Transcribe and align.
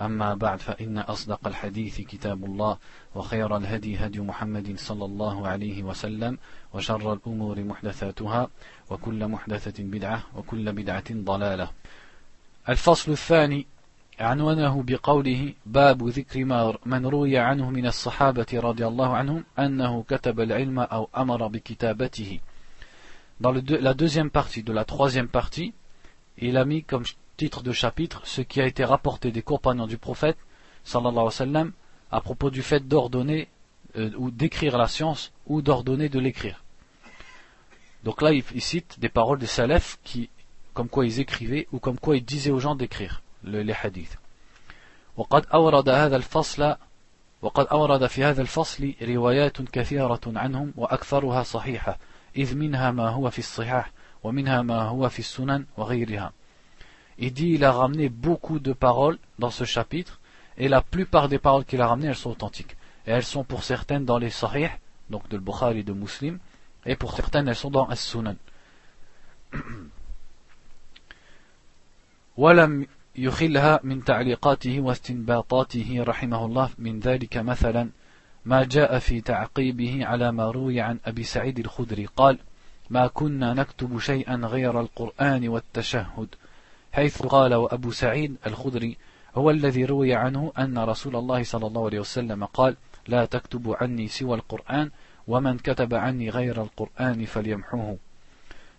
أما 0.00 0.34
بعد 0.34 0.58
فإن 0.58 0.98
أصدق 0.98 1.46
الحديث 1.46 2.00
كتاب 2.00 2.44
الله 2.44 2.78
وخير 3.14 3.56
الهدي 3.56 3.96
هدي 3.96 4.20
محمد 4.20 4.78
صلى 4.78 5.04
الله 5.04 5.48
عليه 5.48 5.82
وسلم 5.82 6.38
وشر 6.74 7.12
الأمور 7.12 7.64
محدثاتها 7.64 8.48
وكل 8.90 9.28
محدثة 9.28 9.82
بدعة 9.84 10.22
وكل 10.36 10.72
بدعة 10.72 11.04
ضلالة. 11.10 11.70
الفصل 12.68 13.12
الثاني 13.12 13.66
عنوانه 14.20 14.82
بقوله 14.82 15.52
باب 15.66 16.08
ذكر 16.08 16.44
ما 16.44 16.78
من 16.86 17.06
روي 17.06 17.38
عنه 17.38 17.70
من 17.70 17.86
الصحابة 17.86 18.46
رضي 18.54 18.86
الله 18.86 19.16
عنهم 19.16 19.44
أنه 19.58 20.02
كتب 20.02 20.40
العلم 20.40 20.78
أو 20.78 21.08
أمر 21.16 21.46
بكتابته. 21.46 22.40
Dans 23.40 23.50
le 23.50 23.62
deux, 23.62 23.78
la 23.78 23.94
deuxième 23.94 24.30
partie 24.30 24.62
de 24.62 24.72
la 24.72 24.84
troisième 24.84 25.28
partie, 25.28 25.74
il 26.38 26.56
a 26.56 26.64
mis 26.64 26.84
comme 26.84 27.04
titre 27.37 27.63
de 27.63 27.71
chapitre 27.71 28.21
ce 28.25 28.41
qui 28.41 28.61
a 28.61 28.65
été 28.65 28.83
rapporté 28.83 29.31
des 29.31 29.41
compagnons 29.41 29.87
du 29.87 29.97
prophète 29.97 30.37
sallallahu 30.83 31.11
alayhi 31.11 31.25
wa 31.25 31.31
sallam 31.31 31.71
à 32.11 32.21
propos 32.21 32.49
du 32.49 32.61
fait 32.61 32.87
d'ordonner 32.87 33.47
euh, 33.97 34.11
ou 34.17 34.31
d'écrire 34.31 34.77
la 34.77 34.87
science 34.87 35.31
ou 35.47 35.61
d'ordonner 35.61 36.09
de 36.09 36.19
l'écrire. 36.19 36.63
Donc 38.03 38.21
là, 38.21 38.31
il, 38.31 38.43
il, 38.53 38.61
cite 38.61 38.99
des 38.99 39.09
paroles 39.09 39.39
des 39.39 39.45
salafs 39.45 39.99
qui, 40.03 40.29
comme 40.73 40.89
quoi 40.89 41.05
ils 41.05 41.19
écrivaient 41.19 41.67
ou 41.71 41.79
comme 41.79 41.99
quoi 41.99 42.15
ils 42.15 42.23
disaient 42.23 42.51
aux 42.51 42.59
gens 42.59 42.75
d'écrire 42.75 43.21
les 43.43 43.73
hadiths. 43.73 44.17
وقد 45.17 45.45
أورد 45.53 45.89
هذا 45.89 46.15
الفصل 46.15 46.75
وقد 47.41 47.67
أورد 47.67 48.07
في 48.07 48.23
هذا 48.23 48.41
الفصل 48.41 48.93
روايات 49.01 49.61
كثيرة 49.61 50.21
عنهم 50.25 50.73
وأكثرها 50.77 51.43
صحيحة 51.43 51.99
إذ 52.37 52.55
منها 52.55 52.91
ما 52.91 53.09
هو 53.09 53.29
في 53.29 53.39
الصحاح 53.39 53.91
ومنها 54.23 54.61
ما 54.61 54.81
هو 54.81 55.09
في 55.09 55.19
السنن 55.19 55.65
وغيرها 55.77 56.31
Il 57.17 57.33
dit 57.33 57.49
il 57.49 57.63
a 57.65 57.71
ramené 57.71 58.09
beaucoup 58.09 58.59
de 58.59 58.73
paroles 58.73 59.17
dans 59.39 59.49
ce 59.49 59.63
chapitre 59.63 60.19
et 60.57 60.67
la 60.67 60.81
plupart 60.81 61.29
des 61.29 61.39
paroles 61.39 61.65
qu'il 61.65 61.81
a 61.81 61.87
ramenées 61.87 62.07
elles 62.07 62.15
sont 62.15 62.31
authentiques 62.31 62.77
et 63.05 63.11
elles 63.11 63.23
sont 63.23 63.43
pour 63.43 63.63
certaines 63.63 64.05
dans 64.05 64.17
les 64.17 64.29
sahih 64.29 64.69
donc 65.09 65.27
de 65.29 65.37
Bukhari 65.37 65.79
et 65.79 65.83
de 65.83 65.93
Muslim 65.93 66.39
et 66.85 66.95
pour 66.95 67.13
certaines 67.13 67.47
elles 67.47 67.55
sont 67.55 67.71
dans 67.71 67.87
As-Sunan 67.87 68.35
ولم 72.37 72.87
يخلها 73.15 73.79
من 73.83 74.03
تعليقاته 74.03 74.79
واستنباطاته 74.79 76.03
رحمه 76.07 76.45
الله 76.45 76.69
من 76.77 76.99
ذلك 76.99 77.37
مثلا 77.37 77.89
ما 78.45 78.63
جاء 78.63 78.99
في 78.99 79.21
تعقيبه 79.21 80.05
على 80.05 80.31
ما 80.31 80.51
روي 80.51 80.81
عن 80.81 80.99
أبي 81.05 81.23
سعيد 81.23 81.59
الخدري 81.59 82.05
قال 82.05 82.37
ما 82.89 83.07
كنا 83.07 83.53
نكتب 83.53 83.99
شيئا 83.99 84.35
غير 84.35 84.79
القرآن 84.79 85.47
والتشهد 85.47 86.35
حيث 86.94 87.22
قال 87.22 87.54
وأبو 87.54 87.90
سعيد 87.90 88.36
الخدري 88.46 88.96
هو 89.34 89.50
الذي 89.50 89.84
روي 89.84 90.14
عنه 90.14 90.52
أن 90.58 90.78
رسول 90.78 91.16
الله 91.16 91.42
صلى 91.42 91.66
الله 91.66 91.84
عليه 91.84 92.00
وسلم 92.00 92.44
قال 92.44 92.76
لا 93.08 93.24
تكتبوا 93.24 93.76
عني 93.80 94.08
سوى 94.08 94.34
القرآن 94.34 94.90
ومن 95.28 95.58
كتب 95.58 95.94
عني 95.94 96.30
غير 96.30 96.62
القرآن 96.62 97.24
فليمحوه. 97.24 97.98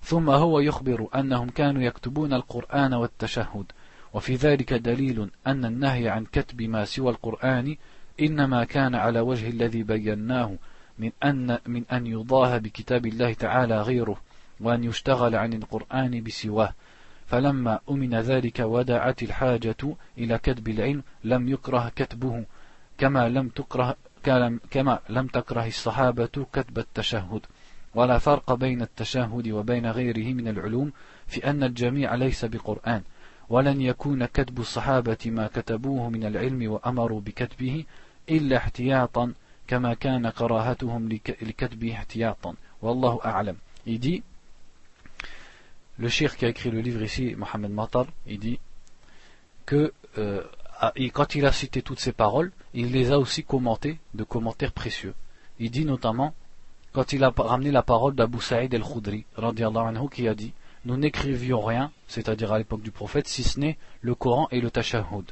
ثم 0.02 0.30
هو 0.30 0.60
يخبر 0.60 1.08
أنهم 1.16 1.50
كانوا 1.50 1.82
يكتبون 1.82 2.34
القرآن 2.34 2.94
والتشهد 2.94 3.66
وفي 4.14 4.36
ذلك 4.36 4.74
دليل 4.74 5.30
أن 5.48 5.66
النهي 5.66 6.10
عن 6.10 6.26
كتب 6.26 6.62
ما 6.62 6.86
سوى 6.86 7.12
القرآن 7.12 7.76
إنما 8.22 8.64
كان 8.64 8.96
على 8.96 9.20
وجه 9.20 9.50
الذي 9.50 9.84
بيناه 9.84 10.56
من 11.00 11.12
أن 11.24 11.58
من 11.68 11.84
أن 11.92 12.08
يضاه 12.08 12.58
بكتاب 12.58 13.06
الله 13.06 13.34
تعالى 13.34 13.82
غيره 13.82 14.22
وأن 14.60 14.84
يشتغل 14.84 15.36
عن 15.36 15.54
القرآن 15.54 16.24
بسواه. 16.24 16.74
فلما 17.28 17.80
أمن 17.90 18.16
ذلك 18.16 18.60
ودعت 18.60 19.24
الحاجة 19.24 19.96
إلى 20.18 20.38
كتب 20.38 20.68
العلم 20.68 21.04
لم 21.24 21.50
يكره 21.50 21.92
كتبه 21.96 22.46
كما 22.98 23.30
لم 23.30 23.50
تكره 23.50 23.96
كما 24.72 25.00
لم 25.10 25.28
تكره 25.28 25.68
الصحابة 25.68 26.46
كتب 26.54 26.80
التشهد. 26.80 27.42
ولا 27.96 28.18
فرق 28.18 28.54
بين 28.54 28.82
التشهد 28.82 29.48
وبين 29.48 29.86
غيره 29.86 30.34
من 30.34 30.48
العلوم 30.48 30.92
في 31.28 31.50
أن 31.50 31.64
الجميع 31.64 32.16
ليس 32.16 32.46
بقرآن. 32.46 33.02
ولن 33.50 33.82
يكون 33.82 34.26
كتب 34.26 34.60
الصحابة 34.60 35.18
ما 35.26 35.48
كتبوه 35.48 36.10
من 36.10 36.24
العلم 36.26 36.72
وأمروا 36.72 37.22
بكتبه 37.22 37.86
إلا 38.30 38.58
احتياطا 38.58 39.34
كما 39.68 39.94
كان 39.94 40.30
كراهتهم 40.30 41.10
لكتبه 41.42 41.94
احتياطا. 41.94 42.56
والله 42.82 43.20
أعلم. 43.26 43.56
Dit 43.88 44.24
le 45.98 46.10
shir 46.10 46.36
qui 46.36 46.46
a 46.46 46.50
écrit 46.50 46.72
le 46.72 46.82
livre 46.82 47.02
ici, 47.02 47.36
Mohamed 47.36 47.72
Matar, 47.72 48.06
il 48.28 48.40
dit 48.40 48.60
que 49.66 49.94
euh, 50.18 50.44
quand 51.14 51.36
il 51.36 51.46
a 51.46 51.52
cité 51.52 51.82
toutes 51.82 52.00
ces 52.00 52.12
paroles, 52.12 52.52
il 52.74 52.92
les 52.92 53.12
a 53.12 53.20
aussi 53.20 53.44
commentées 53.44 54.00
de 54.14 54.24
commentaires 54.24 54.74
précieux. 54.74 55.14
Il 55.60 55.72
dit 55.72 55.86
notamment, 55.86 56.34
quand 56.92 57.14
il 57.14 57.24
a 57.24 57.34
ramené 57.36 57.72
la 57.72 57.82
parole 57.82 58.16
d'Abu 58.16 58.42
Saïd 58.42 58.74
el-Khudri, 58.74 59.26
qui 60.12 60.28
a 60.28 60.36
dit 60.36 60.54
Nous 60.86 60.98
n'écrivions 60.98 61.62
rien, 61.62 61.92
c'est-à-dire 62.08 62.52
à, 62.52 62.58
l'époque 62.58 62.82
du 62.82 62.92
prophète, 62.92 63.28
si 63.28 63.44
ce 63.44 63.60
n'est 63.60 63.78
le 64.02 64.16
Coran 64.16 64.48
et 64.52 64.60
le 64.60 64.70
Tashahhud. 64.70 65.32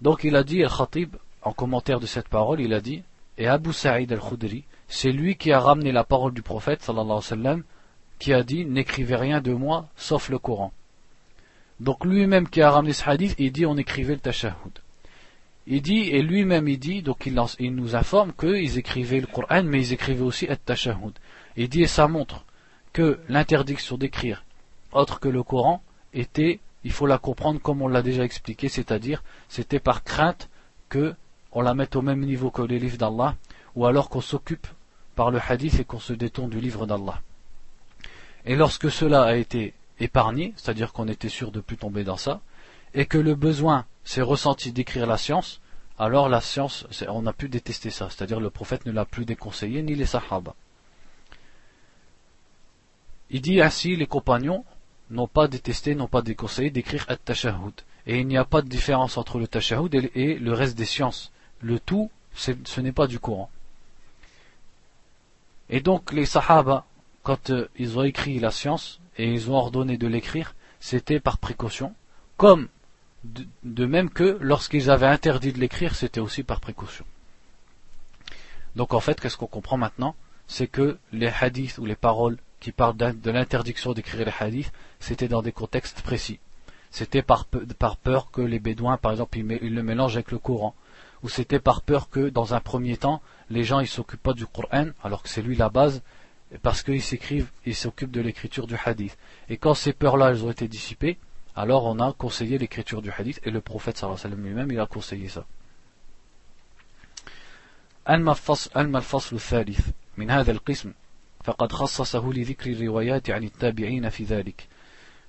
Donc 0.00 0.22
il 0.22 0.36
a 0.36 0.44
dit, 0.44 0.62
Al-Khatib, 0.62 1.16
en 1.42 1.52
commentaire 1.52 1.98
de 1.98 2.06
cette 2.06 2.28
parole, 2.28 2.60
il 2.60 2.72
a 2.72 2.80
dit 2.80 3.02
Et 3.36 3.48
Abu 3.48 3.72
Saïd 3.72 4.10
el-Khudri, 4.12 4.64
c'est 4.86 5.12
lui 5.12 5.36
qui 5.36 5.52
a 5.52 5.58
ramené 5.58 5.90
la 5.90 6.04
parole 6.04 6.32
du 6.32 6.42
prophète, 6.42 6.82
sallallahu 6.82 7.04
alayhi 7.04 7.16
wa 7.16 7.22
sallam, 7.22 7.62
qui 8.18 8.32
a 8.32 8.42
dit 8.42 8.64
n'écrivez 8.64 9.16
rien 9.16 9.40
de 9.40 9.52
moi 9.52 9.88
sauf 9.96 10.28
le 10.28 10.38
Coran. 10.38 10.72
Donc 11.80 12.04
lui-même 12.04 12.48
qui 12.48 12.60
a 12.60 12.70
ramené 12.70 12.92
ce 12.92 13.08
hadith, 13.08 13.34
il 13.38 13.52
dit 13.52 13.66
on 13.66 13.76
écrivait 13.76 14.14
le 14.14 14.20
tashahhud. 14.20 14.72
Il 15.70 15.82
dit, 15.82 16.08
et 16.08 16.22
lui-même 16.22 16.66
il 16.66 16.78
dit, 16.78 17.02
donc 17.02 17.26
il, 17.26 17.74
nous 17.74 17.94
informe 17.94 18.32
qu'ils 18.32 18.78
écrivaient 18.78 19.20
le 19.20 19.26
Coran, 19.26 19.64
mais 19.64 19.82
ils 19.82 19.92
écrivaient 19.92 20.22
aussi 20.22 20.46
le 20.46 20.56
tashahhud. 20.56 21.12
Il 21.56 21.68
dit, 21.68 21.82
et 21.82 21.86
ça 21.86 22.08
montre 22.08 22.46
que 22.94 23.20
l'interdiction 23.28 23.98
d'écrire 23.98 24.44
autre 24.92 25.20
que 25.20 25.28
le 25.28 25.42
Coran 25.42 25.82
était, 26.14 26.60
il 26.84 26.90
faut 26.90 27.06
la 27.06 27.18
comprendre 27.18 27.60
comme 27.60 27.82
on 27.82 27.88
l'a 27.88 28.00
déjà 28.00 28.24
expliqué, 28.24 28.70
c'est-à-dire, 28.70 29.22
c'était 29.50 29.78
par 29.78 30.04
crainte 30.04 30.48
que 30.88 31.14
on 31.52 31.60
la 31.60 31.74
mette 31.74 31.96
au 31.96 32.02
même 32.02 32.24
niveau 32.24 32.50
que 32.50 32.62
les 32.62 32.78
livres 32.78 32.96
d'Allah, 32.96 33.36
ou 33.74 33.84
alors 33.84 34.08
qu'on 34.08 34.22
s'occupe 34.22 34.66
par 35.14 35.30
le 35.30 35.38
hadith 35.46 35.80
et 35.80 35.84
qu'on 35.84 35.98
se 35.98 36.14
détourne 36.14 36.48
du 36.48 36.60
livre 36.60 36.86
d'Allah. 36.86 37.20
Et 38.48 38.56
lorsque 38.56 38.90
cela 38.90 39.24
a 39.24 39.34
été 39.36 39.74
épargné, 40.00 40.54
c'est-à-dire 40.56 40.94
qu'on 40.94 41.06
était 41.06 41.28
sûr 41.28 41.52
de 41.52 41.60
plus 41.60 41.76
tomber 41.76 42.02
dans 42.02 42.16
ça, 42.16 42.40
et 42.94 43.04
que 43.04 43.18
le 43.18 43.34
besoin 43.34 43.84
s'est 44.04 44.22
ressenti 44.22 44.72
d'écrire 44.72 45.06
la 45.06 45.18
science, 45.18 45.60
alors 45.98 46.30
la 46.30 46.40
science, 46.40 46.86
on 47.08 47.26
a 47.26 47.34
pu 47.34 47.50
détester 47.50 47.90
ça, 47.90 48.08
c'est-à-dire 48.08 48.40
le 48.40 48.48
prophète 48.48 48.86
ne 48.86 48.92
l'a 48.92 49.04
plus 49.04 49.26
déconseillé, 49.26 49.82
ni 49.82 49.94
les 49.94 50.06
sahaba. 50.06 50.54
Il 53.28 53.42
dit 53.42 53.60
ainsi, 53.60 53.96
les 53.96 54.06
compagnons 54.06 54.64
n'ont 55.10 55.26
pas 55.28 55.46
détesté, 55.46 55.94
n'ont 55.94 56.08
pas 56.08 56.22
déconseillé 56.22 56.70
d'écrire 56.70 57.04
at-tashahhud. 57.08 57.74
Et 58.06 58.20
il 58.20 58.26
n'y 58.26 58.38
a 58.38 58.46
pas 58.46 58.62
de 58.62 58.68
différence 58.68 59.18
entre 59.18 59.38
le 59.38 59.46
tashahhud 59.46 59.94
et 59.94 60.38
le 60.38 60.52
reste 60.54 60.78
des 60.78 60.86
sciences. 60.86 61.32
Le 61.60 61.78
tout, 61.78 62.10
ce 62.32 62.80
n'est 62.80 62.92
pas 62.92 63.06
du 63.06 63.18
Coran. 63.18 63.50
Et 65.68 65.82
donc 65.82 66.12
les 66.12 66.24
sahaba, 66.24 66.86
quand 67.28 67.50
euh, 67.50 67.68
ils 67.76 67.98
ont 67.98 68.04
écrit 68.04 68.38
la 68.38 68.50
science 68.50 69.00
et 69.18 69.30
ils 69.30 69.50
ont 69.50 69.54
ordonné 69.54 69.98
de 69.98 70.06
l'écrire, 70.06 70.54
c'était 70.80 71.20
par 71.20 71.36
précaution, 71.36 71.94
comme 72.38 72.68
de, 73.22 73.84
même 73.84 74.08
que 74.08 74.38
lorsqu'ils 74.40 74.88
avaient 74.88 75.08
interdit 75.08 75.52
de 75.52 75.58
l'écrire, 75.58 75.94
c'était 75.94 76.20
aussi 76.20 76.42
par 76.42 76.58
précaution. 76.58 77.04
Donc 78.76 78.94
en 78.94 79.00
fait, 79.00 79.20
qu'est-ce 79.20 79.36
qu'on 79.36 79.46
comprend 79.46 79.76
maintenant? 79.76 80.14
C'est 80.46 80.68
que 80.68 80.96
les 81.12 81.26
hadiths 81.28 81.76
ou 81.76 81.84
les 81.84 81.96
paroles 81.96 82.38
qui 82.60 82.72
parlent 82.72 82.96
de 82.96 83.30
l'interdiction 83.30 83.92
d'écrire 83.92 84.24
les 84.24 84.32
hadiths, 84.40 84.72
c'était 84.98 85.28
dans 85.28 85.42
des 85.42 85.52
contextes 85.52 86.00
précis. 86.00 86.40
C'était 86.90 87.20
par, 87.20 87.44
peur 87.44 88.30
que 88.30 88.40
les 88.40 88.58
bédouins, 88.58 88.96
par 88.96 89.12
exemple, 89.12 89.36
ils, 89.36 89.74
le 89.74 89.82
mélangent 89.82 90.16
avec 90.16 90.30
le 90.30 90.38
Coran. 90.38 90.74
Ou 91.22 91.28
c'était 91.28 91.60
par 91.60 91.82
peur 91.82 92.08
que, 92.08 92.30
dans 92.30 92.54
un 92.54 92.60
premier 92.60 92.96
temps, 92.96 93.20
les 93.50 93.64
gens 93.64 93.80
ils 93.80 93.86
s'occupent 93.86 94.22
pas 94.22 94.32
du 94.32 94.46
Coran, 94.46 94.86
alors 95.04 95.22
que 95.22 95.28
c'est 95.28 95.42
lui 95.42 95.56
la 95.56 95.68
base, 95.68 96.00
parce 96.61 96.83
qu'ils 96.83 97.01
s'écrivent, 97.01 97.49
ils 97.65 97.75
s'occupent 97.75 98.11
de 98.11 98.21
l'écriture 98.21 98.67
du 98.67 98.75
hadith. 98.75 99.17
Et 99.49 99.57
quand 99.57 99.73
ces 99.73 99.93
peurs-là, 99.93 100.29
elles 100.29 100.45
ont 100.45 100.51
été 100.51 100.67
dissipées, 100.67 101.17
alors 101.55 101.85
on 101.85 101.99
a 101.99 102.13
conseillé 102.13 102.57
l'écriture 102.57 103.01
du 103.01 103.11
hadith, 103.11 103.39
et 103.43 103.51
le 103.51 103.61
prophète 103.61 103.97
sallallahu 103.97 104.19
alayhi 104.19 104.33
wa 104.33 104.37
sallam 104.37 104.47
lui-même, 104.47 104.71
il 104.71 104.79
a 104.79 104.85
conseillé 104.85 105.29
ça. 105.29 105.45
أما 108.09 108.97
الفصل 108.97 109.35
الثالث 109.35 109.89
من 110.17 110.31
هذا 110.31 110.51
القسم 110.51 110.93
فقد 111.43 111.71
خصصه 111.71 112.33
لذكر 112.33 112.71
الروايات 112.71 113.29
عن 113.29 113.43
التابعين 113.43 114.09
في 114.09 114.23
ذلك 114.23 114.67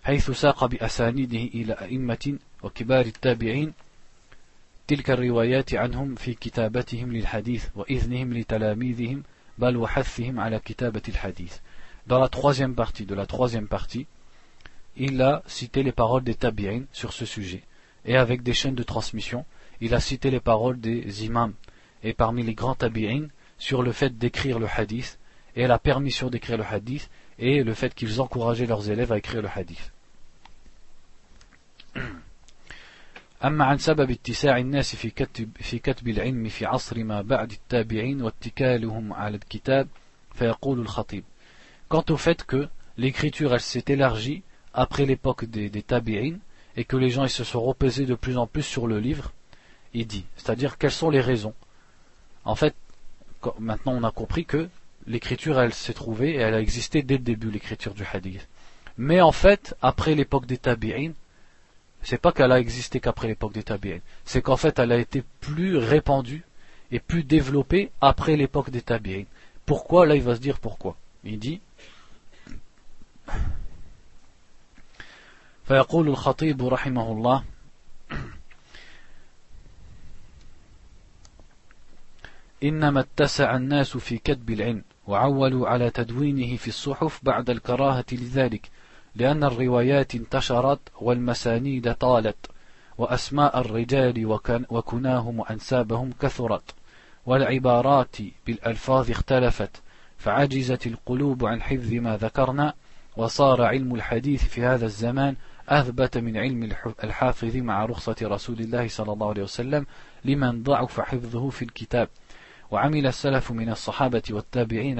حيث 0.04 0.30
ساق 0.30 0.64
بأسانيده 0.64 1.38
إلى 1.38 1.72
أئمة 1.72 2.38
وكبار 2.62 3.06
التابعين 3.06 3.72
تلك 4.86 5.10
الروايات 5.10 5.74
عنهم 5.74 6.14
في 6.14 6.34
كتابتهم 6.34 7.12
للحديث 7.12 7.68
وإذنهم 7.74 8.32
لتلاميذهم 8.34 9.22
dans 9.59 9.71
la 12.19 12.29
troisième 12.29 12.75
partie 12.75 13.05
de 13.05 13.13
la 13.13 13.25
troisième 13.25 13.67
partie, 13.67 14.07
il 14.95 15.21
a 15.21 15.43
cité 15.47 15.83
les 15.83 15.91
paroles 15.91 16.23
des 16.23 16.35
tabi'in 16.35 16.83
sur 16.93 17.11
ce 17.11 17.25
sujet. 17.25 17.63
Et 18.05 18.15
avec 18.15 18.41
des 18.41 18.53
chaînes 18.53 18.75
de 18.75 18.83
transmission, 18.83 19.45
il 19.81 19.93
a 19.93 19.99
cité 19.99 20.31
les 20.31 20.39
paroles 20.39 20.79
des 20.79 21.25
imams 21.25 21.53
et 22.03 22.13
parmi 22.13 22.43
les 22.43 22.53
grands 22.53 22.75
tabi'in 22.75 23.27
sur 23.57 23.83
le 23.83 23.91
fait 23.91 24.17
d'écrire 24.17 24.59
le 24.59 24.67
hadith 24.73 25.19
et 25.57 25.67
la 25.67 25.77
permission 25.77 26.29
d'écrire 26.29 26.57
le 26.57 26.63
hadith 26.63 27.09
et 27.37 27.63
le 27.63 27.73
fait 27.73 27.93
qu'ils 27.93 28.21
encourageaient 28.21 28.65
leurs 28.65 28.89
élèves 28.89 29.11
à 29.11 29.17
écrire 29.17 29.41
le 29.41 29.49
hadith. 29.53 29.91
أما 33.44 33.64
عن 33.64 33.78
سبب 33.78 34.10
اتساع 34.10 34.58
الناس 34.58 34.96
في 34.96 35.10
كتب, 35.10 35.50
في 35.60 35.78
كتب 35.78 36.08
العلم 36.08 36.48
في 36.48 36.66
عصر 36.66 37.04
ما 37.04 37.22
بعد 37.22 37.50
التابعين 37.52 38.22
واتكالهم 38.22 39.12
على 39.12 39.36
الكتاب 39.36 39.88
فيقول 40.34 40.80
الخطيب 40.80 41.24
Quant 41.90 42.04
au 42.10 42.16
fait 42.16 42.44
que 42.44 42.68
l'écriture 42.96 43.52
elle 43.52 43.60
s'est 43.60 43.84
élargie 43.88 44.42
après 44.72 45.04
l'époque 45.06 45.44
des, 45.44 45.68
des 45.68 45.82
tabi'in 45.82 46.38
et 46.76 46.84
que 46.84 46.96
les 46.96 47.10
gens 47.10 47.24
ils 47.24 47.30
se 47.30 47.44
sont 47.44 47.62
reposés 47.62 48.06
de 48.06 48.14
plus 48.14 48.36
en 48.36 48.46
plus 48.46 48.62
sur 48.62 48.86
le 48.86 48.98
livre, 48.98 49.32
il 49.92 50.06
dit, 50.06 50.24
c'est-à-dire 50.36 50.76
quelles 50.78 50.90
sont 50.90 51.10
les 51.10 51.20
raisons. 51.20 51.54
En 52.44 52.54
fait, 52.54 52.74
maintenant 53.58 53.92
on 53.92 54.02
a 54.02 54.10
compris 54.10 54.44
que 54.44 54.68
l'écriture, 55.06 55.60
elle 55.60 55.74
s'est 55.74 55.92
trouvée 55.92 56.30
et 56.30 56.38
elle 56.38 56.54
a 56.54 56.60
existé 56.60 57.02
dès 57.02 57.18
le 57.18 57.22
début, 57.22 57.50
l'écriture 57.50 57.94
du 57.94 58.04
hadith. 58.04 58.48
Mais 58.96 59.20
en 59.20 59.32
fait, 59.32 59.74
après 59.82 60.14
l'époque 60.14 60.46
des 60.46 60.58
tabi'in, 60.58 61.12
c'est 62.02 62.18
pas 62.18 62.32
qu'elle 62.32 62.52
a 62.52 62.60
existé 62.60 63.00
qu'après 63.00 63.28
l'époque 63.28 63.52
des 63.52 63.62
tabi'in, 63.62 64.00
c'est 64.24 64.42
qu'en 64.42 64.56
fait 64.56 64.78
elle 64.78 64.92
a 64.92 64.98
été 64.98 65.24
plus 65.40 65.76
répandue 65.76 66.44
et 66.90 67.00
plus 67.00 67.24
développée 67.24 67.90
après 68.00 68.36
l'époque 68.36 68.70
des 68.70 68.82
tabi'in. 68.82 69.24
Pourquoi 69.66 70.06
Là 70.06 70.14
il 70.14 70.22
va 70.22 70.34
se 70.34 70.40
dire 70.40 70.58
pourquoi. 70.60 70.96
Il 71.24 71.38
dit 71.38 71.60
فيقول 75.64 76.08
الخطيب 76.08 76.66
رحمه 76.66 77.12
الله 77.12 77.44
إنما 82.62 83.00
اتسع 83.00 83.56
الناس 83.56 83.96
في 83.96 84.18
كتب 84.18 84.50
العلم 84.50 84.84
وعولوا 85.06 85.68
على 85.68 85.90
تدوينه 85.90 86.56
في 86.56 86.68
الصحف 86.68 87.20
بعد 87.24 87.50
الكراهة 87.50 88.04
لذلك 88.12 88.70
لأن 89.15 89.43
الروايات 89.43 90.15
انتشرت 90.15 90.79
والمسانيد 91.01 91.93
طالت 91.93 92.49
وأسماء 92.97 93.59
الرجال 93.59 94.39
وكناهم 94.69 95.39
وأنسابهم 95.39 96.13
كثرت 96.21 96.73
والعبارات 97.25 98.15
بالألفاظ 98.47 99.11
اختلفت 99.11 99.81
فعجزت 100.17 100.87
القلوب 100.87 101.45
عن 101.45 101.61
حفظ 101.61 101.93
ما 101.93 102.17
ذكرنا 102.17 102.73
وصار 103.17 103.61
علم 103.61 103.95
الحديث 103.95 104.43
في 104.43 104.63
هذا 104.63 104.85
الزمان 104.85 105.35
أثبت 105.69 106.17
من 106.17 106.37
علم 106.37 106.71
الحافظ 107.03 107.55
مع 107.55 107.85
رخصة 107.85 108.15
رسول 108.21 108.59
الله 108.59 108.87
صلى 108.87 109.13
الله 109.13 109.29
عليه 109.29 109.43
وسلم 109.43 109.85
لمن 110.25 110.63
ضعف 110.63 110.99
حفظه 110.99 111.49
في 111.49 111.61
الكتاب. 111.61 112.09
وعمل 112.71 113.07
السلف 113.07 113.51
من 113.51 113.69
الصحابة 113.69 114.21
والتابعين 114.29 114.99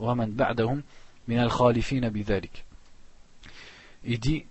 ومن 0.00 0.34
بعدهم 0.36 0.82
من 1.28 1.38
الخالفين 1.38 2.08
بذلك. 2.08 2.64
Il 4.04 4.18
dit 4.18 4.44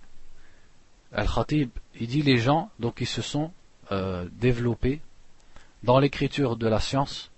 Al-Khatib, 1.12 1.70
il 2.00 2.06
dit 2.06 2.22
les 2.22 2.38
gens 2.38 2.70
donc 2.78 3.00
ils 3.00 3.06
se 3.06 3.22
sont 3.22 3.52
euh, 3.90 4.26
développés 4.32 5.00
dans 5.82 5.98
l'écriture 5.98 6.56
de 6.56 6.68
la 6.68 6.80
science 6.80 7.30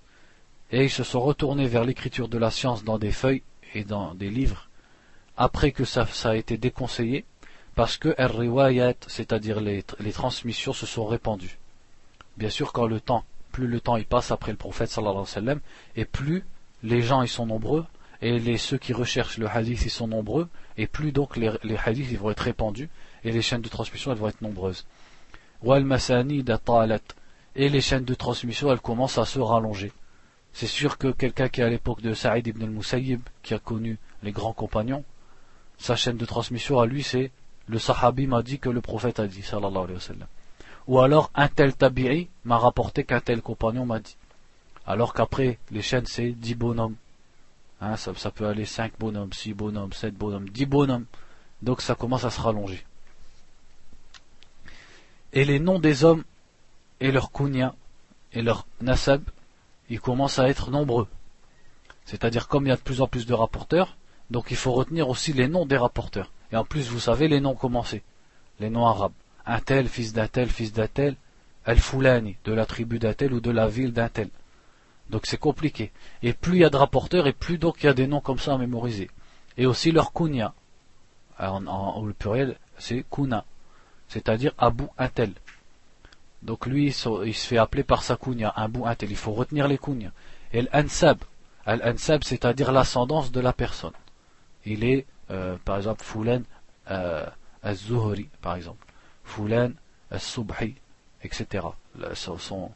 et 0.70 0.84
ils 0.84 0.90
se 0.90 1.04
sont 1.04 1.20
retournés 1.20 1.66
vers 1.66 1.84
l'écriture 1.84 2.28
de 2.28 2.38
la 2.38 2.50
science 2.50 2.84
dans 2.84 2.98
des 2.98 3.12
feuilles 3.12 3.42
et 3.74 3.84
dans 3.84 4.14
des 4.14 4.30
livres 4.30 4.68
après 5.36 5.72
que 5.72 5.84
ça, 5.84 6.06
a 6.24 6.36
été 6.36 6.56
déconseillé 6.56 7.24
parce 7.74 7.96
que 7.96 8.14
riwayat 8.18 8.94
c'est-à-dire 9.08 9.60
les, 9.60 9.84
les 9.98 10.12
transmissions 10.12 10.72
se 10.72 10.86
sont 10.86 11.06
répandues. 11.06 11.58
Bien 12.36 12.50
sûr 12.50 12.72
quand 12.72 12.86
le 12.86 13.00
temps 13.00 13.24
plus 13.54 13.66
le 13.68 13.80
temps 13.80 13.96
il 13.96 14.04
passe 14.04 14.32
après 14.32 14.50
le 14.50 14.58
prophète 14.58 14.90
sallallahu 14.90 15.12
alayhi 15.12 15.28
wa 15.28 15.32
sallam, 15.32 15.60
et 15.94 16.04
plus 16.04 16.44
les 16.82 17.02
gens 17.02 17.22
ils 17.22 17.28
sont 17.28 17.46
nombreux, 17.46 17.86
et 18.24 18.38
les, 18.38 18.56
ceux 18.56 18.78
qui 18.78 18.92
recherchent 18.92 19.38
le 19.38 19.46
hadith 19.46 19.84
ils 19.84 19.90
sont 19.90 20.08
nombreux, 20.08 20.48
et 20.78 20.86
plus 20.86 21.12
donc 21.12 21.36
les, 21.36 21.50
hadiths 21.84 22.10
ils 22.10 22.18
vont 22.18 22.30
être 22.30 22.40
répandus, 22.40 22.88
et 23.22 23.32
les 23.32 23.42
chaînes 23.42 23.60
de 23.60 23.68
transmission 23.68 24.12
elles 24.12 24.18
vont 24.18 24.28
être 24.28 24.40
nombreuses. 24.40 24.86
Et 27.56 27.68
les 27.68 27.80
chaînes 27.80 28.04
de 28.04 28.14
transmission 28.14 28.72
elles 28.72 28.80
commencent 28.80 29.18
à 29.18 29.24
se 29.24 29.38
rallonger. 29.38 29.92
C'est 30.52 30.66
sûr 30.66 30.98
que 30.98 31.08
quelqu'un 31.08 31.48
qui 31.48 31.60
est 31.60 31.64
à 31.64 31.68
l'époque 31.68 32.00
de 32.00 32.14
Saïd 32.14 32.46
ibn 32.46 32.62
al-Musayyib, 32.62 33.20
qui 33.42 33.54
a 33.54 33.58
connu 33.58 33.98
les 34.22 34.32
grands 34.32 34.52
compagnons, 34.52 35.04
sa 35.78 35.96
chaîne 35.96 36.16
de 36.16 36.24
transmission 36.24 36.80
à 36.80 36.86
lui 36.86 37.02
c'est 37.02 37.30
le 37.66 37.78
sahabi 37.78 38.26
m'a 38.26 38.42
dit 38.42 38.58
que 38.58 38.68
le 38.68 38.80
prophète 38.80 39.20
a 39.20 39.26
dit, 39.26 39.42
sallallahu 39.42 39.84
alayhi 39.84 39.94
wa 39.94 40.00
sallam 40.00 40.28
ou 40.86 41.00
alors 41.00 41.30
un 41.34 41.48
tel 41.48 41.74
tabi'i 41.74 42.28
m'a 42.44 42.58
rapporté 42.58 43.04
qu'un 43.04 43.20
tel 43.20 43.40
compagnon 43.40 43.86
m'a 43.86 44.00
dit. 44.00 44.16
Alors 44.86 45.14
qu'après, 45.14 45.58
les 45.70 45.82
chaînes, 45.82 46.06
c'est 46.06 46.32
10 46.32 46.54
bonhommes. 46.56 46.96
Hein, 47.84 47.96
ça, 47.96 48.30
peut 48.30 48.46
aller 48.46 48.64
5 48.64 48.92
bonhommes, 48.98 49.32
6 49.32 49.52
bonhommes, 49.52 49.92
7 49.92 50.14
bonhommes, 50.14 50.48
10 50.48 50.66
bonhommes. 50.66 51.04
Donc 51.60 51.82
ça 51.82 51.94
commence 51.94 52.24
à 52.24 52.30
se 52.30 52.40
rallonger. 52.40 52.82
Et 55.34 55.44
les 55.44 55.58
noms 55.58 55.78
des 55.78 56.04
hommes 56.04 56.24
et 57.00 57.12
leur 57.12 57.30
kunya 57.30 57.74
et 58.32 58.40
leur 58.40 58.66
nasab, 58.80 59.22
ils 59.90 60.00
commencent 60.00 60.38
à 60.38 60.48
être 60.48 60.70
nombreux. 60.70 61.08
C'est-à-dire 62.06 62.48
comme 62.48 62.66
il 62.66 62.70
y 62.70 62.72
a 62.72 62.76
de 62.76 62.80
plus 62.80 63.02
en 63.02 63.06
plus 63.06 63.26
de 63.26 63.34
rapporteurs, 63.34 63.96
donc 64.30 64.46
il 64.50 64.56
faut 64.56 64.72
retenir 64.72 65.08
aussi 65.10 65.34
les 65.34 65.48
noms 65.48 65.66
des 65.66 65.76
rapporteurs. 65.76 66.32
Et 66.52 66.56
en 66.56 66.64
plus, 66.64 66.88
vous 66.88 67.00
savez 67.00 67.28
les 67.28 67.40
noms 67.40 67.54
commencés, 67.54 68.02
les 68.60 68.70
noms 68.70 68.86
arabes 68.86 69.12
un 69.46 69.60
tel, 69.60 69.88
fils 69.88 70.12
d'un 70.12 70.26
tel, 70.26 70.48
fils 70.48 70.72
d'un 70.72 70.88
tel, 70.88 71.16
Al-Foulani, 71.66 72.36
de 72.44 72.52
la 72.52 72.64
tribu 72.66 72.98
d'un 72.98 73.12
tel 73.12 73.34
ou 73.34 73.40
de 73.40 73.50
la 73.50 73.68
ville 73.68 73.92
d'un 73.92 74.08
tel. 74.08 74.30
Donc 75.10 75.26
c'est 75.26 75.38
compliqué. 75.38 75.92
Et 76.22 76.32
plus 76.32 76.56
il 76.56 76.60
y 76.60 76.64
a 76.64 76.70
de 76.70 76.76
rapporteurs, 76.76 77.26
et 77.26 77.32
plus 77.32 77.58
donc 77.58 77.82
il 77.82 77.86
y 77.86 77.88
a 77.88 77.94
des 77.94 78.06
noms 78.06 78.20
comme 78.20 78.38
ça 78.38 78.54
à 78.54 78.58
mémoriser. 78.58 79.10
Et 79.56 79.66
aussi 79.66 79.92
leur 79.92 80.12
kunya. 80.12 80.54
En, 81.38 82.10
pluriel, 82.18 82.58
c'est 82.78 83.04
kuna. 83.10 83.44
C'est-à-dire 84.08 84.52
Abu 84.58 84.84
un 84.98 85.08
tel. 85.08 85.32
Donc 86.42 86.66
lui, 86.66 86.86
il 86.86 86.92
se 86.92 87.46
fait 87.46 87.58
appeler 87.58 87.82
par 87.82 88.02
sa 88.02 88.16
kunya, 88.16 88.52
Abu 88.54 88.80
un 88.84 88.94
tel. 88.94 89.10
Il 89.10 89.16
faut 89.16 89.32
retenir 89.32 89.68
les 89.68 89.78
kunya. 89.78 90.12
Et 90.52 90.62
l'ansab. 90.62 91.18
Al-ansab, 91.66 92.22
c'est-à-dire 92.24 92.72
l'ascendance 92.72 93.32
de 93.32 93.40
la 93.40 93.52
personne. 93.52 93.94
Il 94.66 94.84
est, 94.84 95.06
euh, 95.30 95.56
par 95.64 95.78
exemple, 95.78 96.04
Foulan 96.04 96.42
euh, 96.90 97.26
par 98.42 98.56
exemple. 98.56 98.86
Foulan, 99.24 99.70
Subhi, 100.18 100.74
etc. 101.22 101.66
Son, 102.14 102.38
son. 102.38 102.70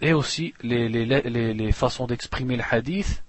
Et 0.00 0.12
aussi, 0.12 0.54
les, 0.62 0.88
les, 0.88 1.06
les, 1.06 1.54
les 1.54 1.72
façons 1.72 2.06
d'exprimer 2.06 2.56
le 2.56 2.62
hadith, 2.68 3.22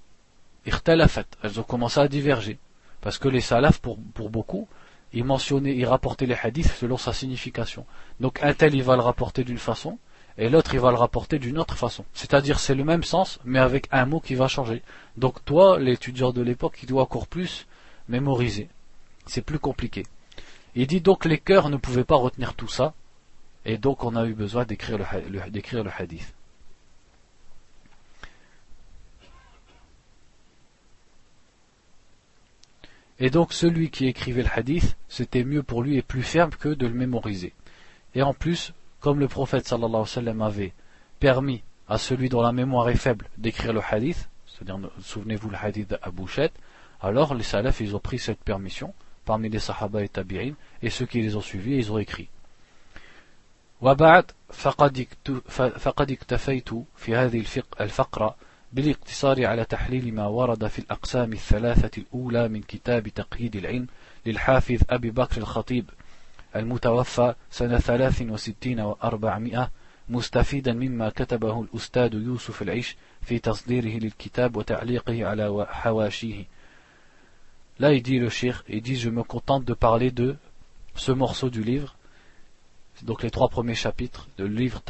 elles 0.66 1.60
ont 1.60 1.64
commencé 1.64 2.00
à 2.00 2.08
diverger. 2.08 2.58
Parce 3.02 3.18
que 3.20 3.28
les 3.28 3.42
salafs, 3.42 3.80
pour, 3.80 3.98
pour 4.14 4.30
beaucoup, 4.30 4.68
ils 5.14 5.24
mentionnaient, 5.24 5.76
ils 5.76 5.86
rapportaient 5.86 6.26
les 6.26 6.38
hadiths 6.42 6.72
selon 6.72 6.98
sa 6.98 7.14
signification. 7.14 7.86
Donc 8.20 8.42
un 8.42 8.54
tel, 8.54 8.74
il 8.76 8.84
va 8.84 8.96
le 8.96 9.02
rapporter 9.04 9.44
d'une 9.44 9.60
façon, 9.60 10.00
et 10.38 10.50
l'autre, 10.50 10.74
il 10.74 10.80
va 10.80 10.90
le 10.90 10.98
rapporter 10.98 11.40
d'une 11.40 11.60
autre 11.60 11.78
façon. 11.78 12.04
C'est-à-dire, 12.14 12.60
c'est 12.60 12.76
le 12.76 12.84
même 12.84 13.04
sens, 13.04 13.40
mais 13.46 13.60
avec 13.60 13.88
un 13.92 14.06
mot 14.06 14.20
qui 14.20 14.36
va 14.36 14.48
changer. 14.48 14.82
Donc 15.18 15.46
toi, 15.46 15.80
l'étudiant 15.80 16.32
de 16.32 16.42
l'époque, 16.42 16.80
il 16.82 16.88
doit 16.88 17.04
encore 17.04 17.28
plus 17.28 17.68
mémoriser 18.10 18.70
c'est 19.26 19.42
plus 19.42 19.60
compliqué. 19.60 20.06
Il 20.76 20.88
dit 20.88 21.02
donc 21.02 21.26
les 21.26 21.38
cœurs 21.38 21.70
ne 21.70 21.78
pouvaient 21.78 22.04
pas 22.04 22.16
retenir 22.16 22.54
tout 22.54 22.68
ça, 22.68 22.94
Et 23.66 23.78
donc 23.78 24.04
on 24.04 24.16
a 24.16 24.26
eu 24.26 24.34
besoin 24.34 24.64
d'écrire 24.66 25.00
le, 25.00 25.50
d'écrire 25.50 25.84
le 25.84 25.90
hadith. 25.98 26.34
Et 33.19 33.31
donc 33.31 33.53
celui 33.53 33.91
qui 33.91 34.07
écrivait 34.07 34.43
le 34.43 34.49
hadith, 34.53 34.97
c'était 35.09 35.45
mieux 35.45 35.63
pour 35.63 35.83
lui 35.83 35.97
et 35.97 36.03
plus 36.03 36.23
ferme 36.23 36.51
que 36.51 36.71
de 36.71 36.87
le 36.87 36.95
mémoriser. 36.95 37.53
Et 38.15 38.23
en 38.23 38.33
plus, 38.33 38.73
comme 39.01 39.21
le 39.21 39.29
prophète 39.29 39.67
sallallahu 39.67 39.89
alayhi 39.89 40.03
wa 40.03 40.07
sallam 40.07 40.43
avait 40.43 40.73
permis 41.19 41.63
à 41.89 41.99
celui 41.99 42.29
dont 42.29 42.43
la 42.43 42.53
mémoire 42.53 42.89
est 42.89 42.97
faible 42.97 43.27
d'écrire 43.37 43.73
le 43.73 43.81
hadith, 43.89 44.29
c'est-à-dire, 44.47 44.91
souvenez-vous 45.03 45.51
le 45.51 45.57
hadith 45.57 45.91
d'Abu 45.91 46.27
Shet, 46.27 46.53
alors 47.03 47.35
les 47.35 47.43
salafs, 47.43 47.81
ils 47.81 47.95
ont 47.97 48.01
pris 48.01 48.19
cette 48.19 48.41
permission 48.41 48.95
parmi 49.25 49.49
les 49.49 49.59
sahaba 49.59 50.03
et 50.03 50.09
tabi'in, 50.09 50.55
et 50.83 50.91
ceux 50.91 51.07
qui 51.07 51.21
les 51.23 51.37
ont 51.37 51.41
suivis, 51.41 51.77
ils 51.77 51.93
ont 51.93 51.99
écrit. 51.99 52.29
وبعد 53.83 54.25
فقد 54.53 55.07
فقد 55.79 56.11
اكتفيت 56.11 56.69
في 56.97 57.17
هذه 57.17 57.45
الفقرة 57.81 58.37
بالاقتصار 58.74 59.46
على 59.46 59.66
تحليل 59.66 60.16
ما 60.16 60.28
ورد 60.28 60.68
في 60.68 60.80
الأقسام 60.80 61.34
الثلاثة 61.34 62.02
الأولى 62.02 62.48
من 62.48 62.62
كتاب 62.62 63.08
تقييد 63.08 63.56
العلم 63.56 63.88
للحافظ 64.26 64.78
أبي 64.90 65.12
بكر 65.12 65.38
الخطيب 65.38 65.90
المتوفى 66.56 67.36
سنة 67.52 67.80
ثلاث 67.80 68.22
وستين 68.22 68.80
وأربعمائة 68.80 69.72
مستفيدا 70.10 70.74
مما 70.74 71.10
كتبه 71.10 71.62
الأستاذ 71.62 72.14
يوسف 72.14 72.62
العيش 72.62 72.96
في 73.22 73.40
تصديره 73.40 74.00
للكتاب 74.00 74.56
وتعليقه 74.56 75.26
على 75.26 75.68
حواشيه. 75.70 76.46
Là, 77.78 77.92
il 77.92 78.02
dit 78.02 78.20
le 78.20 78.30
shir, 78.30 78.64
il 78.70 78.82
dit 78.82 78.96
Je 78.96 79.10
me 79.10 79.24
contente 79.24 79.66
de 79.66 79.74
parler 79.74 80.10
de 80.10 80.38
ce 80.96 81.12
morceau 81.12 81.50
du 81.50 81.62
livre, 81.62 81.96
donc 83.02 83.22
les 83.22 83.32
trois 83.32 83.50
premiers 83.50 83.76
chapitres 83.76 84.30
du 84.38 84.48
livre 84.48 84.82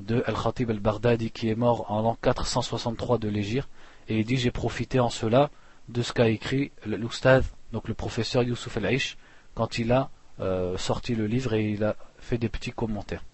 de 0.00 0.22
Al-Khatib 0.26 0.70
al-Baghdadi 0.70 1.30
qui 1.30 1.48
est 1.48 1.54
mort 1.54 1.90
en 1.90 2.02
l'an 2.02 2.16
463 2.22 3.18
de 3.18 3.28
l'Égypte 3.28 3.68
et 4.08 4.18
il 4.18 4.24
dit 4.24 4.36
j'ai 4.36 4.50
profité 4.50 5.00
en 5.00 5.10
cela 5.10 5.50
de 5.88 6.02
ce 6.02 6.12
qu'a 6.12 6.28
écrit 6.28 6.72
l'Oustad, 6.86 7.44
donc 7.72 7.88
le 7.88 7.94
professeur 7.94 8.42
Youssouf 8.42 8.76
al-Aish, 8.76 9.16
quand 9.54 9.78
il 9.78 9.92
a 9.92 10.10
euh, 10.40 10.76
sorti 10.78 11.14
le 11.14 11.26
livre 11.26 11.54
et 11.54 11.70
il 11.70 11.84
a 11.84 11.96
fait 12.18 12.38
des 12.38 12.48
petits 12.48 12.72
commentaires. 12.72 13.24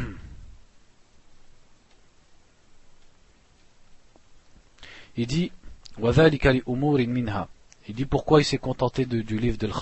Il 5.18 5.28
dit, 5.28 5.52
il 5.98 7.96
dit 7.96 8.06
pourquoi 8.06 8.40
il 8.40 8.46
s'est 8.46 8.58
contenté 8.58 9.06
du 9.06 9.38
livre 9.38 9.58
de 9.58 9.66
Al 9.66 9.74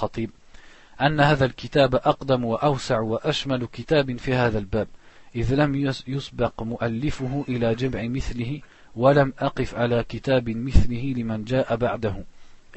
أن 1.01 1.19
هذا 1.19 1.45
الكتاب 1.45 1.95
أقدم 1.95 2.45
وأوسع 2.45 2.99
وأشمل 2.99 3.65
كتاب 3.65 4.17
في 4.17 4.33
هذا 4.33 4.59
الباب 4.59 4.87
إذ 5.35 5.55
لم 5.55 5.93
يسبق 6.07 6.63
مؤلفه 6.63 7.45
إلى 7.49 7.75
جمع 7.75 8.03
مثله 8.03 8.61
ولم 8.95 9.33
أقف 9.39 9.75
على 9.75 10.03
كتاب 10.03 10.49
مثله 10.49 11.13
لمن 11.17 11.43
جاء 11.43 11.75
بعده 11.75 12.23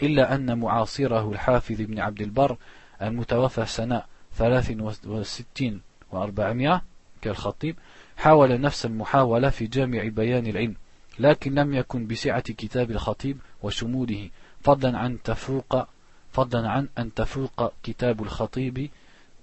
إلا 0.03 0.35
أن 0.35 0.59
معاصره 0.59 1.33
الحافظ 1.33 1.77
بن 1.81 1.99
عبد 1.99 2.21
البر 2.21 2.57
المتوفى 3.03 3.67
سنة 3.67 4.03
ثلاث 4.37 4.73
وستين 5.07 5.81
وأربعمائة 6.13 6.83
كالخطيب 7.23 7.77
حاول 8.17 8.61
نفس 8.61 8.87
المحاولة 8.87 9.51
في 9.51 9.67
جامع 9.67 10.09
بيان 10.09 10.47
العلم 10.47 10.75
لكن 11.19 11.55
لم 11.55 11.75
يكن 11.75 12.07
بسعة 12.07 12.41
كتاب 12.41 12.91
الخطيب 12.91 13.39
وشموله 13.63 14.31
فضلا 14.63 14.99
عن 14.99 15.23
تفوق 15.23 15.89
فضلا 16.34 16.70
عن 16.70 16.88
أن 16.98 17.14
تفوق 17.14 17.74
كتاب 17.84 18.22
الخطيب 18.22 18.90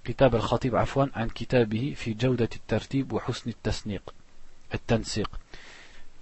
كتاب 0.05 0.35
الخطيب 0.35 0.77
عفوا 0.77 1.07
عن 1.15 1.29
كتابه 1.29 1.95
في 1.97 2.15
جودة 2.15 2.49
الترتيب 2.57 3.13
وحسن 3.13 3.51
التسنيق 3.51 4.15
التنسيق 4.75 5.31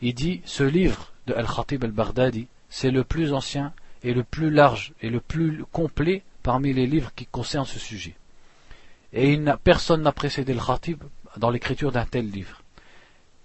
Il 0.02 0.14
dit, 0.14 0.40
ce 0.46 0.62
livre 0.62 1.12
de 1.26 1.34
Al-Khatib 1.34 1.84
al-Baghdadi, 1.84 2.46
c'est 2.70 2.90
le 2.90 3.04
plus 3.04 3.34
ancien 3.34 3.74
et 4.02 4.14
le 4.14 4.24
plus 4.24 4.50
large 4.50 4.94
et 5.02 5.10
le 5.10 5.20
plus 5.20 5.62
complet 5.72 6.22
parmi 6.42 6.72
les 6.72 6.86
livres 6.86 7.12
qui 7.14 7.26
concernent 7.26 7.66
ce 7.66 7.78
sujet. 7.78 8.16
Et 9.12 9.34
il 9.34 9.56
personne 9.62 10.00
n'a 10.02 10.12
précédé 10.12 10.54
le 10.54 10.60
Khatib 10.60 11.02
dans 11.36 11.50
l'écriture 11.50 11.92
d'un 11.92 12.06
tel 12.06 12.30
livre. 12.30 12.62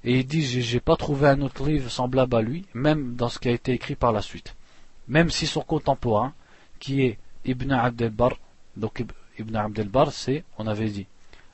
Et 0.05 0.19
il 0.19 0.27
dit, 0.27 0.43
j'ai 0.43 0.79
pas 0.79 0.95
trouvé 0.95 1.27
un 1.27 1.41
autre 1.41 1.65
livre 1.67 1.89
semblable 1.89 2.35
à 2.35 2.41
lui, 2.41 2.65
même 2.73 3.15
dans 3.15 3.27
ce 3.27 3.39
qui 3.39 3.49
a 3.49 3.51
été 3.51 3.73
écrit 3.73 3.95
par 3.95 4.13
la 4.13 4.21
suite. 4.21 4.55
Même 5.07 5.31
si 5.31 5.47
son 5.47 5.61
contemporain, 5.61 6.33
qui 6.80 7.02
est 7.02 7.18
Ibn 7.44 7.70
Abd 7.72 8.02
al-Bar, 8.02 8.32
donc 8.76 9.04
Ibn 9.38 9.56
Abd 9.56 9.78
al-Bar, 9.80 10.12
c'est, 10.12 10.44
on 10.58 10.66
avait 10.66 10.88
dit, 10.88 11.06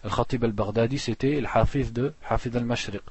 Al-Khatib 0.04 0.44
al-Baghdadi, 0.44 0.98
c'était 0.98 1.40
le 1.40 1.48
Hafiz 1.52 1.92
de 1.92 2.14
Hafiz 2.28 2.56
al-Mashriq, 2.56 3.02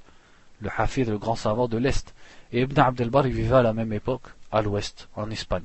le 0.61 0.69
Hafiz, 0.75 1.07
le 1.07 1.19
grand 1.19 1.35
savant 1.35 1.67
de 1.67 1.77
l'Est. 1.77 2.15
Et 2.51 2.61
Ibn 2.61 2.79
Abd 2.79 3.01
al-Bar, 3.01 3.27
il 3.27 3.33
vivait 3.33 3.55
à 3.55 3.61
la 3.61 3.73
même 3.73 3.93
époque, 3.93 4.23
à 4.51 4.61
l'Ouest, 4.63 5.09
en 5.15 5.29
Espagne. 5.29 5.63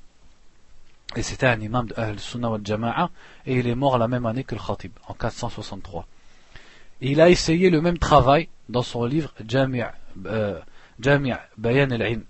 Et 1.16 1.22
c'était 1.22 1.46
un 1.46 1.60
imam 1.60 1.86
de 1.86 1.94
Al-Sunnah 1.96 2.50
wal-Jama'a, 2.50 3.10
et 3.46 3.58
il 3.58 3.66
est 3.66 3.74
mort 3.74 3.96
la 3.96 4.08
même 4.08 4.26
année 4.26 4.44
que 4.44 4.54
le 4.54 4.60
Khatib, 4.60 4.92
en 5.08 5.14
463 5.14 6.06
il 7.00 7.20
a 7.20 7.30
essayé 7.30 7.70
le 7.70 7.80
même 7.80 7.98
travail 7.98 8.48
dans 8.68 8.82
son 8.82 9.04
livre 9.04 9.32
Jami' 9.46 9.82
euh, 10.26 10.60
Bayan 10.98 11.90
al-Ilm. 11.90 12.24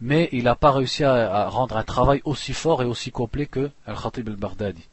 Mais 0.00 0.28
il 0.32 0.44
n'a 0.44 0.54
pas 0.54 0.72
réussi 0.72 1.04
à, 1.04 1.48
rendre 1.48 1.76
un 1.76 1.82
travail 1.82 2.20
aussi 2.24 2.52
fort 2.52 2.82
et 2.82 2.84
aussi 2.84 3.10
complet 3.10 3.46
que 3.46 3.70
Al-Khatib 3.86 4.28
al-Baghdadi. 4.28 4.86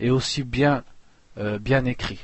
Et 0.00 0.10
aussi 0.10 0.42
bien, 0.42 0.84
euh, 1.38 1.58
bien 1.58 1.84
écrit. 1.84 2.18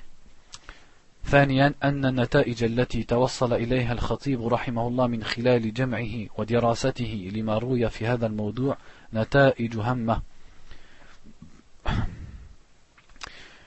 ثانيا 1.26 1.74
أن 1.84 2.04
النتائج 2.04 2.64
التي 2.64 3.02
توصل 3.02 3.52
إليها 3.52 3.92
الخطيب 3.92 4.46
رحمه 4.46 4.88
الله 4.88 5.06
من 5.06 5.24
خلال 5.24 5.74
جمعه 5.74 6.26
ودراسته 6.38 7.30
لما 7.34 7.58
روي 7.58 7.90
في 7.90 8.06
هذا 8.06 8.26
الموضوع 8.26 8.76
نتائج 9.14 9.76
هامة 9.76 10.22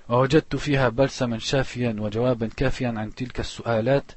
ووجدت 0.10 0.56
فيها 0.56 0.90
بلسما 0.90 1.40
شافيا 1.40 1.96
وجوابا 2.00 2.50
كافيا 2.58 2.88
عن 2.88 3.16
تلك 3.16 3.40
السؤالات 3.40 4.12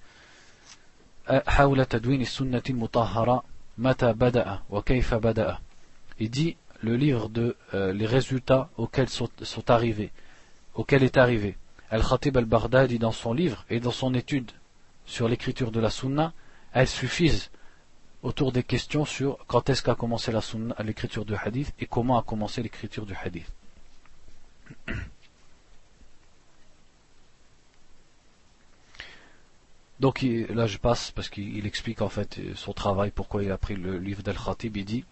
حول 1.29 1.85
تدوين 1.85 2.21
السنة 2.21 2.63
المطهرة 2.71 3.45
Mata 3.81 4.13
Bada'a 4.13 4.63
Wakaifa 4.69 5.19
Bada'a. 5.21 5.59
Il 6.19 6.29
dit 6.29 6.59
le 6.83 6.97
livre 6.97 7.31
de 7.31 7.57
euh, 7.73 7.95
les 7.95 8.05
résultats 8.05 8.69
auxquels 8.77 9.09
sont, 9.09 9.31
arrivés, 9.69 10.13
auxquels 10.75 11.03
est 11.03 11.17
arrivé. 11.17 11.57
Al-Khatib 11.89 12.37
al-Baghdadi 12.37 12.99
dans 12.99 13.11
son 13.11 13.33
livre 13.33 13.65
et 13.71 13.81
dans 13.81 13.91
son 13.91 14.13
étude 14.13 14.51
sur 15.07 15.29
l'écriture 15.29 15.73
de 15.73 15.81
la 15.81 15.89
Sunna, 15.89 16.35
elles 16.75 16.89
suffisent 16.89 17.51
autour 18.23 18.53
des 18.53 18.65
questions 18.65 19.07
sur 19.07 19.39
quand 19.47 19.71
est-ce 19.71 19.83
qu'a 19.83 19.95
commencé 19.95 20.31
la 20.31 20.43
Sunna, 20.43 20.77
l'écriture 20.85 21.25
du 21.25 21.35
hadith 21.35 21.73
et 21.79 21.87
comment 21.87 22.19
a 22.19 22.23
commencé 22.23 22.63
l'écriture 22.63 23.07
du 23.07 23.15
hadith. 23.15 23.51
Donc 30.00 30.22
là 30.22 30.68
je 30.68 30.78
passe 30.78 31.12
parce 31.12 31.30
qu'il 31.30 31.66
explique 31.66 32.02
en 32.02 32.10
fait 32.10 32.40
son 32.56 32.74
travail, 32.74 33.12
pourquoi 33.12 33.44
il 33.44 33.52
a 33.52 33.58
pris 33.58 33.76
le 33.76 33.98
livre 33.98 34.24
d'Al-Khatib, 34.24 34.78
il 34.78 34.86
dit 34.86 35.04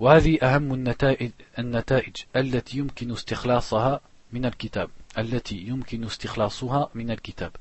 وهذه 0.00 0.38
أهم 0.42 0.74
النتائج, 0.74 1.30
النتائج 1.58 2.16
التي 2.36 2.78
يمكن 2.78 3.12
استخلاصها 3.12 4.00
من 4.32 4.44
الكتاب 4.44 4.90
التي 5.18 5.56
يمكن 5.56 6.04
استخلاصها 6.04 6.90
من 6.94 7.10
الكتاب 7.10 7.52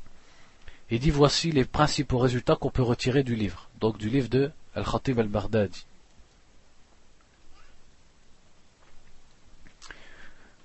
Il 0.89 0.99
dit 0.99 1.11
voici 1.11 1.51
les 1.51 1.65
principaux 1.65 2.17
résultats 2.17 2.55
qu'on 2.55 2.69
peut 2.69 2.83
retirer 2.83 3.23
du 3.23 3.35
livre, 3.35 3.69
donc 3.79 3.97
du 3.97 4.09
livre 4.09 4.29
de 4.29 4.51
Al-Khatib 4.75 5.19
al-Baghdadi. 5.19 5.85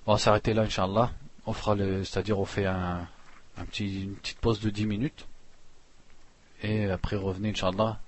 On 0.05 0.13
va 0.13 0.19
s'arrêter 0.19 0.53
là, 0.53 0.63
Inch'Allah. 0.63 1.11
On 1.45 1.53
fera 1.53 1.73
le, 1.73 2.03
c'est-à-dire 2.03 2.37
on 2.37 2.45
fait 2.45 2.65
un, 2.65 3.07
un 3.57 3.65
petit, 3.65 4.03
une 4.03 4.15
petite 4.15 4.39
pause 4.39 4.59
de 4.59 4.69
10 4.69 4.85
minutes. 4.85 5.25
Et 6.64 6.90
après 6.90 7.16
revenez, 7.16 7.50
Inch'Allah, 7.50 8.00